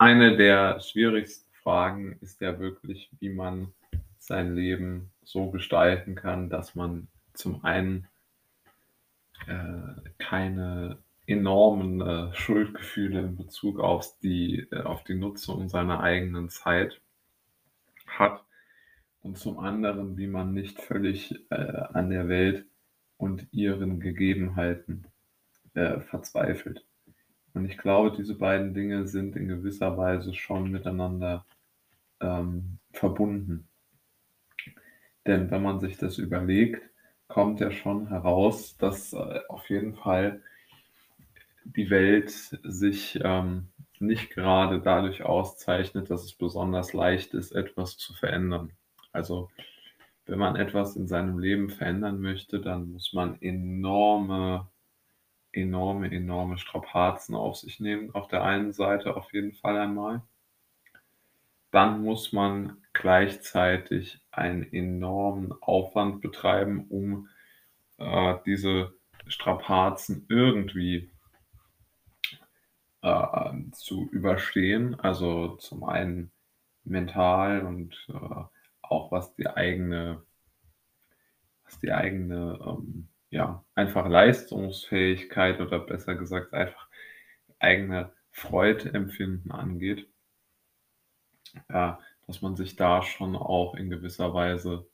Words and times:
Eine 0.00 0.34
der 0.34 0.80
schwierigsten 0.80 1.52
Fragen 1.52 2.16
ist 2.22 2.40
ja 2.40 2.58
wirklich, 2.58 3.10
wie 3.18 3.28
man 3.28 3.74
sein 4.16 4.54
Leben 4.54 5.10
so 5.24 5.50
gestalten 5.50 6.14
kann, 6.14 6.48
dass 6.48 6.74
man 6.74 7.08
zum 7.34 7.62
einen 7.66 8.08
äh, 9.46 10.00
keine 10.16 10.96
enormen 11.26 12.00
äh, 12.00 12.34
Schuldgefühle 12.34 13.20
in 13.20 13.36
Bezug 13.36 13.78
auf 13.78 14.18
die, 14.22 14.66
äh, 14.72 14.80
auf 14.84 15.04
die 15.04 15.16
Nutzung 15.16 15.68
seiner 15.68 16.00
eigenen 16.00 16.48
Zeit 16.48 16.98
hat 18.06 18.42
und 19.20 19.36
zum 19.36 19.58
anderen, 19.58 20.16
wie 20.16 20.28
man 20.28 20.54
nicht 20.54 20.80
völlig 20.80 21.44
äh, 21.50 21.56
an 21.92 22.08
der 22.08 22.26
Welt 22.26 22.64
und 23.18 23.52
ihren 23.52 24.00
Gegebenheiten 24.00 25.06
äh, 25.74 26.00
verzweifelt. 26.00 26.86
Und 27.54 27.64
ich 27.64 27.78
glaube, 27.78 28.16
diese 28.16 28.34
beiden 28.34 28.74
Dinge 28.74 29.06
sind 29.06 29.36
in 29.36 29.48
gewisser 29.48 29.96
Weise 29.96 30.34
schon 30.34 30.70
miteinander 30.70 31.44
ähm, 32.20 32.78
verbunden. 32.92 33.68
Denn 35.26 35.50
wenn 35.50 35.62
man 35.62 35.80
sich 35.80 35.98
das 35.98 36.18
überlegt, 36.18 36.82
kommt 37.28 37.60
ja 37.60 37.70
schon 37.70 38.08
heraus, 38.08 38.76
dass 38.76 39.12
äh, 39.12 39.40
auf 39.48 39.68
jeden 39.68 39.94
Fall 39.94 40.42
die 41.64 41.90
Welt 41.90 42.30
sich 42.30 43.20
ähm, 43.22 43.68
nicht 43.98 44.30
gerade 44.30 44.80
dadurch 44.80 45.22
auszeichnet, 45.22 46.10
dass 46.10 46.24
es 46.24 46.32
besonders 46.32 46.92
leicht 46.92 47.34
ist, 47.34 47.52
etwas 47.52 47.96
zu 47.98 48.14
verändern. 48.14 48.72
Also 49.12 49.50
wenn 50.26 50.38
man 50.38 50.56
etwas 50.56 50.96
in 50.96 51.06
seinem 51.06 51.38
Leben 51.38 51.70
verändern 51.70 52.20
möchte, 52.20 52.60
dann 52.60 52.92
muss 52.92 53.12
man 53.12 53.40
enorme 53.42 54.69
enorme, 55.52 56.10
enorme 56.10 56.58
Strapazen 56.58 57.34
auf 57.34 57.56
sich 57.56 57.80
nehmen, 57.80 58.14
auf 58.14 58.28
der 58.28 58.44
einen 58.44 58.72
Seite 58.72 59.16
auf 59.16 59.32
jeden 59.32 59.52
Fall 59.52 59.78
einmal. 59.78 60.22
Dann 61.70 62.02
muss 62.02 62.32
man 62.32 62.78
gleichzeitig 62.92 64.20
einen 64.32 64.72
enormen 64.72 65.52
Aufwand 65.60 66.20
betreiben, 66.20 66.86
um 66.88 67.28
äh, 67.98 68.34
diese 68.44 68.92
Strapazen 69.26 70.26
irgendwie 70.28 71.10
äh, 73.02 73.52
zu 73.72 74.08
überstehen. 74.10 74.98
Also 74.98 75.56
zum 75.56 75.84
einen 75.84 76.32
mental 76.84 77.64
und 77.64 77.94
äh, 78.08 78.44
auch 78.82 79.12
was 79.12 79.34
die 79.34 79.46
eigene, 79.46 80.22
was 81.64 81.78
die 81.78 81.92
eigene 81.92 82.58
ähm, 82.66 83.08
ja, 83.30 83.64
einfach 83.74 84.08
Leistungsfähigkeit 84.08 85.60
oder 85.60 85.78
besser 85.78 86.14
gesagt 86.16 86.52
einfach 86.52 86.88
eigene 87.58 88.12
Freudempfinden 88.32 89.50
angeht, 89.52 90.08
ja, 91.68 92.00
dass 92.26 92.42
man 92.42 92.56
sich 92.56 92.76
da 92.76 93.02
schon 93.02 93.36
auch 93.36 93.74
in 93.74 93.90
gewisser 93.90 94.34
Weise 94.34 94.86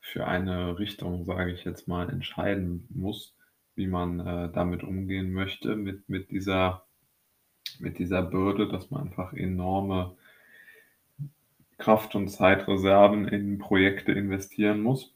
für 0.00 0.26
eine 0.26 0.78
Richtung, 0.78 1.24
sage 1.24 1.52
ich 1.52 1.64
jetzt 1.64 1.88
mal, 1.88 2.08
entscheiden 2.10 2.86
muss, 2.90 3.34
wie 3.74 3.86
man 3.86 4.20
äh, 4.20 4.52
damit 4.52 4.82
umgehen 4.82 5.32
möchte, 5.32 5.76
mit, 5.76 6.08
mit, 6.08 6.30
dieser, 6.30 6.86
mit 7.78 7.98
dieser 7.98 8.22
Bürde, 8.22 8.68
dass 8.68 8.90
man 8.90 9.08
einfach 9.08 9.32
enorme 9.32 10.16
Kraft- 11.78 12.14
und 12.14 12.28
Zeitreserven 12.28 13.28
in 13.28 13.58
Projekte 13.58 14.12
investieren 14.12 14.80
muss 14.82 15.15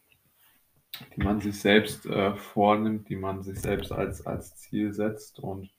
man 1.21 1.41
sich 1.41 1.61
selbst 1.61 2.07
äh, 2.07 2.35
vornimmt, 2.35 3.09
die 3.09 3.17
man 3.17 3.43
sich 3.43 3.61
selbst 3.61 3.93
als, 3.93 4.27
als 4.27 4.57
Ziel 4.57 4.93
setzt. 4.93 5.39
Und 5.39 5.71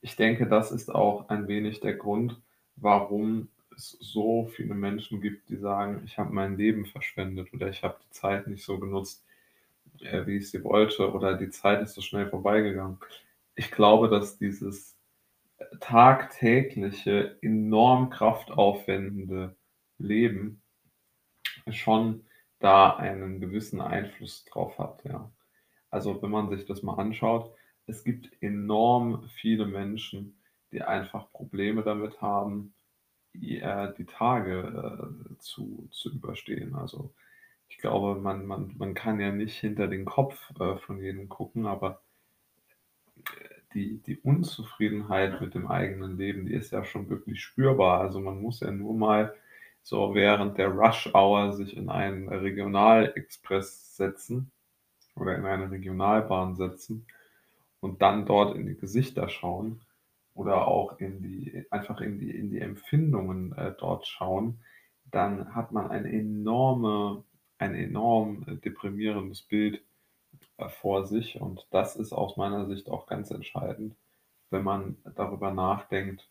ich 0.00 0.16
denke, 0.16 0.46
das 0.46 0.72
ist 0.72 0.94
auch 0.94 1.28
ein 1.28 1.48
wenig 1.48 1.80
der 1.80 1.94
Grund, 1.94 2.40
warum 2.76 3.48
es 3.76 3.96
so 4.00 4.46
viele 4.46 4.74
Menschen 4.74 5.20
gibt, 5.20 5.48
die 5.48 5.56
sagen, 5.56 6.02
ich 6.04 6.18
habe 6.18 6.32
mein 6.32 6.56
Leben 6.56 6.86
verschwendet 6.86 7.52
oder 7.52 7.68
ich 7.68 7.82
habe 7.82 7.98
die 8.04 8.10
Zeit 8.10 8.46
nicht 8.46 8.64
so 8.64 8.78
genutzt, 8.78 9.24
äh, 10.00 10.26
wie 10.26 10.38
ich 10.38 10.50
sie 10.50 10.64
wollte 10.64 11.12
oder 11.12 11.36
die 11.36 11.50
Zeit 11.50 11.82
ist 11.82 11.94
so 11.94 12.00
schnell 12.00 12.28
vorbeigegangen. 12.28 12.98
Ich 13.54 13.70
glaube, 13.70 14.08
dass 14.08 14.38
dieses 14.38 14.96
tagtägliche, 15.80 17.36
enorm 17.42 18.10
kraftaufwendende 18.10 19.56
Leben 19.98 20.62
schon 21.70 22.24
da 22.60 22.96
einen 22.96 23.40
gewissen 23.40 23.80
Einfluss 23.80 24.44
drauf 24.44 24.78
hat, 24.78 25.04
ja. 25.04 25.30
Also, 25.90 26.20
wenn 26.22 26.30
man 26.30 26.50
sich 26.50 26.66
das 26.66 26.82
mal 26.82 26.94
anschaut, 26.96 27.54
es 27.86 28.04
gibt 28.04 28.30
enorm 28.42 29.26
viele 29.34 29.66
Menschen, 29.66 30.38
die 30.72 30.82
einfach 30.82 31.32
Probleme 31.32 31.82
damit 31.82 32.20
haben, 32.20 32.74
die, 33.34 33.60
äh, 33.60 33.94
die 33.96 34.04
Tage 34.04 35.08
äh, 35.32 35.38
zu, 35.38 35.88
zu 35.90 36.12
überstehen. 36.12 36.74
Also 36.74 37.14
ich 37.68 37.78
glaube, 37.78 38.20
man, 38.20 38.46
man, 38.46 38.74
man 38.78 38.94
kann 38.94 39.20
ja 39.20 39.32
nicht 39.32 39.56
hinter 39.58 39.88
den 39.88 40.04
Kopf 40.04 40.52
äh, 40.60 40.76
von 40.76 41.00
jedem 41.00 41.28
gucken, 41.28 41.66
aber 41.66 42.02
die, 43.74 44.02
die 44.02 44.18
Unzufriedenheit 44.18 45.40
mit 45.40 45.54
dem 45.54 45.66
eigenen 45.66 46.16
Leben, 46.16 46.46
die 46.46 46.54
ist 46.54 46.72
ja 46.72 46.84
schon 46.84 47.08
wirklich 47.10 47.42
spürbar. 47.42 48.00
Also 48.00 48.20
man 48.20 48.40
muss 48.40 48.60
ja 48.60 48.70
nur 48.70 48.94
mal 48.94 49.34
so 49.88 50.14
während 50.14 50.58
der 50.58 50.68
Rush 50.68 51.08
Hour 51.14 51.54
sich 51.54 51.74
in 51.74 51.88
einen 51.88 52.28
Regionalexpress 52.28 53.96
setzen 53.96 54.52
oder 55.16 55.34
in 55.34 55.46
eine 55.46 55.70
Regionalbahn 55.70 56.56
setzen 56.56 57.06
und 57.80 58.02
dann 58.02 58.26
dort 58.26 58.54
in 58.54 58.66
die 58.66 58.76
Gesichter 58.76 59.30
schauen 59.30 59.80
oder 60.34 60.68
auch 60.68 60.98
in 60.98 61.22
die, 61.22 61.64
einfach 61.70 62.02
in 62.02 62.18
die, 62.18 62.30
in 62.36 62.50
die 62.50 62.60
Empfindungen 62.60 63.56
äh, 63.56 63.72
dort 63.78 64.06
schauen, 64.06 64.60
dann 65.06 65.54
hat 65.54 65.72
man 65.72 65.90
ein 65.90 66.04
enorme, 66.04 67.24
ein 67.56 67.74
enorm 67.74 68.44
äh, 68.46 68.56
deprimierendes 68.56 69.40
Bild 69.40 69.82
äh, 70.58 70.68
vor 70.68 71.06
sich. 71.06 71.40
Und 71.40 71.66
das 71.70 71.96
ist 71.96 72.12
aus 72.12 72.36
meiner 72.36 72.66
Sicht 72.66 72.90
auch 72.90 73.06
ganz 73.06 73.30
entscheidend, 73.30 73.96
wenn 74.50 74.64
man 74.64 74.98
darüber 75.14 75.50
nachdenkt, 75.50 76.28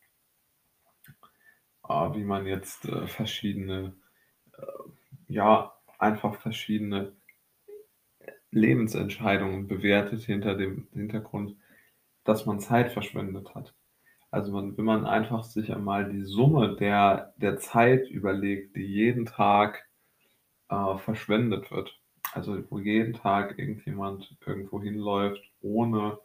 äh, 1.89 2.15
wie 2.15 2.23
man 2.23 2.45
jetzt 2.45 2.85
äh, 2.85 3.07
verschiedene, 3.07 3.93
äh, 4.57 4.61
ja, 5.27 5.73
einfach 5.99 6.35
verschiedene 6.35 7.13
Lebensentscheidungen 8.51 9.67
bewertet 9.67 10.21
hinter 10.23 10.55
dem 10.55 10.87
Hintergrund, 10.93 11.55
dass 12.23 12.45
man 12.45 12.59
Zeit 12.59 12.91
verschwendet 12.91 13.55
hat. 13.55 13.73
Also 14.31 14.51
man, 14.51 14.77
wenn 14.77 14.85
man 14.85 15.05
einfach 15.05 15.43
sich 15.43 15.73
einmal 15.73 16.09
die 16.11 16.23
Summe 16.23 16.75
der, 16.75 17.33
der 17.37 17.57
Zeit 17.57 18.09
überlegt, 18.09 18.75
die 18.75 18.85
jeden 18.85 19.25
Tag 19.25 19.87
äh, 20.69 20.97
verschwendet 20.97 21.71
wird, 21.71 21.99
also 22.33 22.61
wo 22.69 22.79
jeden 22.79 23.13
Tag 23.13 23.57
irgendjemand 23.57 24.35
irgendwo 24.45 24.81
hinläuft, 24.81 25.41
ohne 25.61 26.19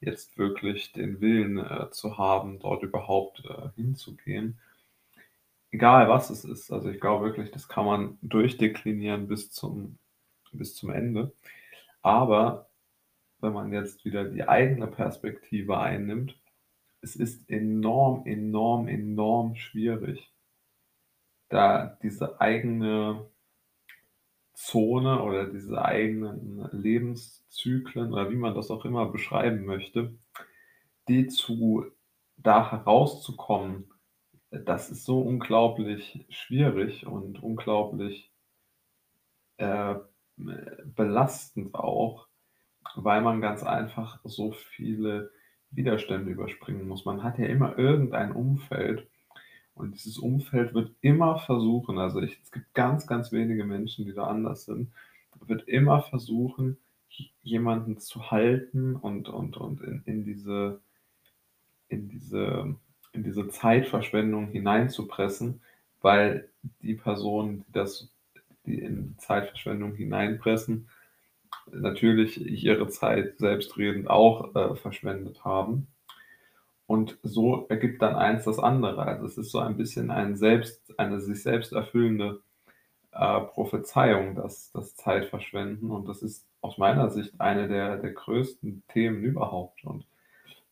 jetzt 0.00 0.38
wirklich 0.38 0.92
den 0.92 1.20
Willen 1.20 1.58
äh, 1.58 1.90
zu 1.90 2.18
haben, 2.18 2.58
dort 2.58 2.82
überhaupt 2.82 3.44
äh, 3.44 3.68
hinzugehen, 3.76 4.58
egal 5.70 6.08
was 6.08 6.30
es 6.30 6.44
ist. 6.44 6.70
Also 6.70 6.90
ich 6.90 7.00
glaube 7.00 7.26
wirklich, 7.26 7.50
das 7.50 7.68
kann 7.68 7.84
man 7.84 8.18
durchdeklinieren 8.22 9.28
bis 9.28 9.50
zum, 9.52 9.98
bis 10.52 10.74
zum 10.74 10.90
Ende. 10.90 11.32
Aber 12.02 12.68
wenn 13.40 13.52
man 13.52 13.72
jetzt 13.72 14.04
wieder 14.04 14.24
die 14.24 14.48
eigene 14.48 14.86
Perspektive 14.86 15.78
einnimmt, 15.78 16.38
es 17.00 17.16
ist 17.16 17.48
enorm, 17.50 18.26
enorm, 18.26 18.88
enorm 18.88 19.54
schwierig, 19.54 20.32
da 21.48 21.98
diese 22.02 22.40
eigene 22.40 23.28
Zone 24.54 25.22
oder 25.22 25.46
diese 25.46 25.84
eigenen 25.84 26.68
Lebenszyklen 26.72 28.12
oder 28.12 28.30
wie 28.30 28.36
man 28.36 28.54
das 28.54 28.70
auch 28.70 28.84
immer 28.84 29.06
beschreiben 29.06 29.66
möchte, 29.66 30.14
die 31.08 31.26
zu 31.28 31.86
da 32.38 32.70
herauszukommen, 32.70 33.90
das 34.50 34.90
ist 34.90 35.04
so 35.04 35.20
unglaublich 35.20 36.24
schwierig 36.28 37.06
und 37.06 37.42
unglaublich 37.42 38.30
äh, 39.58 39.96
belastend 40.36 41.74
auch, 41.74 42.28
weil 42.94 43.22
man 43.22 43.40
ganz 43.40 43.62
einfach 43.62 44.20
so 44.24 44.52
viele 44.52 45.30
Widerstände 45.70 46.30
überspringen 46.30 46.86
muss. 46.86 47.04
Man 47.04 47.22
hat 47.22 47.38
ja 47.38 47.46
immer 47.46 47.78
irgendein 47.78 48.32
Umfeld 48.32 49.06
und 49.74 49.94
dieses 49.94 50.18
Umfeld 50.18 50.74
wird 50.74 50.92
immer 51.00 51.38
versuchen, 51.38 51.98
also 51.98 52.20
ich, 52.20 52.40
es 52.42 52.50
gibt 52.50 52.72
ganz, 52.74 53.06
ganz 53.06 53.32
wenige 53.32 53.64
Menschen, 53.64 54.06
die 54.06 54.14
da 54.14 54.24
anders 54.24 54.64
sind, 54.64 54.90
wird 55.46 55.68
immer 55.68 56.02
versuchen, 56.02 56.78
jemanden 57.42 57.98
zu 57.98 58.30
halten 58.30 58.96
und, 58.96 59.28
und, 59.28 59.56
und 59.56 59.80
in, 59.82 60.02
in 60.06 60.24
diese, 60.24 60.80
in 61.88 62.08
diese 62.08 62.76
in 63.16 63.24
diese 63.24 63.48
Zeitverschwendung 63.48 64.48
hineinzupressen, 64.48 65.60
weil 66.02 66.48
die 66.82 66.94
Personen, 66.94 67.64
die 67.68 67.72
das 67.72 68.08
die 68.66 68.78
in 68.80 69.14
Zeitverschwendung 69.18 69.94
hineinpressen, 69.94 70.88
natürlich 71.70 72.40
ihre 72.40 72.88
Zeit 72.88 73.38
selbstredend 73.38 74.10
auch 74.10 74.54
äh, 74.54 74.74
verschwendet 74.76 75.44
haben. 75.44 75.86
Und 76.86 77.18
so 77.22 77.66
ergibt 77.68 78.02
dann 78.02 78.14
eins 78.14 78.44
das 78.44 78.58
andere. 78.58 79.02
Also, 79.02 79.26
es 79.26 79.38
ist 79.38 79.50
so 79.50 79.58
ein 79.58 79.76
bisschen 79.76 80.10
ein 80.10 80.36
selbst 80.36 80.98
eine 80.98 81.20
sich 81.20 81.42
selbst 81.42 81.72
erfüllende, 81.72 82.40
äh, 83.12 83.40
Prophezeiung, 83.40 84.36
das 84.36 84.70
das 84.72 84.94
Zeitverschwenden. 84.94 85.90
Und 85.90 86.08
das 86.08 86.22
ist 86.22 86.46
aus 86.60 86.78
meiner 86.78 87.10
Sicht 87.10 87.40
eine 87.40 87.68
der 87.68 87.96
der 87.98 88.12
größten 88.12 88.84
Themen 88.88 89.22
überhaupt. 89.22 89.84
Und 89.84 90.06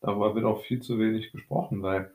darüber 0.00 0.35
wird 0.35 0.44
auch 0.44 0.62
viel 0.62 0.81
zu 0.81 0.99
wenig 0.99 1.32
gesprochen, 1.32 1.82
weil 1.82 2.12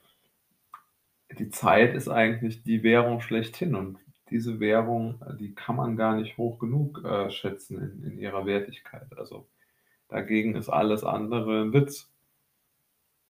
die 1.37 1.49
Zeit 1.49 1.93
ist 1.95 2.07
eigentlich 2.09 2.63
die 2.63 2.83
Währung 2.83 3.21
schlechthin 3.21 3.75
und 3.75 3.99
diese 4.29 4.59
Währung, 4.59 5.21
äh, 5.27 5.35
die 5.37 5.53
kann 5.55 5.75
man 5.75 5.95
gar 5.97 6.15
nicht 6.15 6.37
hoch 6.37 6.59
genug, 6.59 7.03
äh, 7.05 7.29
schätzen 7.31 7.79
in 7.81 8.03
in 8.13 8.17
ihrer 8.19 8.45
Wertigkeit. 8.45 9.07
Also, 9.17 9.47
dagegen 10.09 10.55
ist 10.55 10.69
alles 10.69 11.03
andere 11.05 11.63
'n 11.63 11.73
Witz. 11.73 12.09